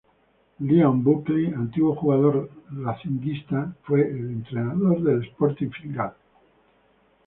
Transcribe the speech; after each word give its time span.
Liam 0.69 1.03
Buckley, 1.03 1.43
antiguo 1.53 1.93
jugador 1.95 2.49
racinguista, 2.71 3.75
fue 3.83 4.01
el 4.09 4.31
entrenador 4.31 4.99
del 5.03 5.21
Sporting 5.25 5.69
Fingal. 5.69 6.15